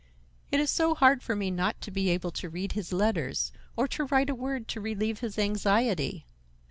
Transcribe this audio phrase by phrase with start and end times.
[0.51, 3.87] "It is so hard for me not to be able to read his letters, or
[3.89, 6.25] to write a word to relieve his anxiety."